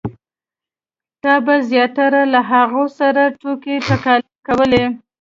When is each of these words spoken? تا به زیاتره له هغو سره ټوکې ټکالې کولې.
تا 1.23 1.33
به 1.45 1.55
زیاتره 1.69 2.21
له 2.33 2.39
هغو 2.51 2.83
سره 2.99 3.21
ټوکې 3.39 3.75
ټکالې 3.87 4.29
کولې. 4.47 4.83